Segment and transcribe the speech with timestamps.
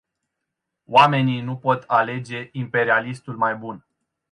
[0.87, 3.85] Oamenii nu pot alege "imperialistul mai bun”.